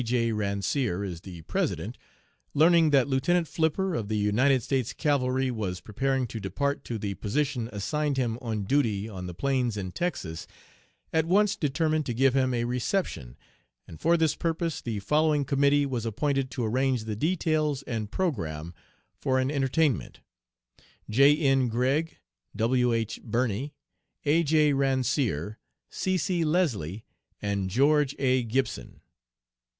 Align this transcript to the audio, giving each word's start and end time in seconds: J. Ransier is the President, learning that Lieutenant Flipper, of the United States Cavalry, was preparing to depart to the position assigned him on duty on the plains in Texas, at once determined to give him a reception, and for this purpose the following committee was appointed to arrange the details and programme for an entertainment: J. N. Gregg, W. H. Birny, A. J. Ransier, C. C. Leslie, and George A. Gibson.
J. 0.03 0.31
Ransier 0.31 1.03
is 1.05 1.21
the 1.21 1.43
President, 1.43 1.95
learning 2.55 2.89
that 2.89 3.07
Lieutenant 3.07 3.47
Flipper, 3.47 3.93
of 3.93 4.07
the 4.07 4.17
United 4.17 4.63
States 4.63 4.93
Cavalry, 4.93 5.51
was 5.51 5.79
preparing 5.79 6.25
to 6.25 6.39
depart 6.39 6.83
to 6.85 6.97
the 6.97 7.13
position 7.13 7.69
assigned 7.71 8.17
him 8.17 8.39
on 8.41 8.63
duty 8.63 9.07
on 9.07 9.27
the 9.27 9.35
plains 9.35 9.77
in 9.77 9.91
Texas, 9.91 10.47
at 11.13 11.27
once 11.27 11.55
determined 11.55 12.07
to 12.07 12.15
give 12.15 12.33
him 12.33 12.51
a 12.51 12.63
reception, 12.65 13.37
and 13.87 13.99
for 14.01 14.17
this 14.17 14.33
purpose 14.35 14.81
the 14.81 14.97
following 14.99 15.45
committee 15.45 15.85
was 15.85 16.03
appointed 16.03 16.49
to 16.49 16.65
arrange 16.65 17.03
the 17.03 17.15
details 17.15 17.83
and 17.83 18.09
programme 18.09 18.73
for 19.13 19.37
an 19.37 19.51
entertainment: 19.51 20.21
J. 21.11 21.37
N. 21.37 21.67
Gregg, 21.67 22.17
W. 22.55 22.91
H. 22.91 23.19
Birny, 23.23 23.73
A. 24.25 24.41
J. 24.41 24.73
Ransier, 24.73 25.57
C. 25.91 26.17
C. 26.17 26.43
Leslie, 26.43 27.05
and 27.39 27.69
George 27.69 28.15
A. 28.17 28.41
Gibson. 28.41 29.01